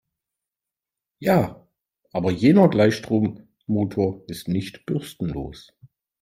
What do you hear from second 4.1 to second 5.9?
ist nicht bürstenlos.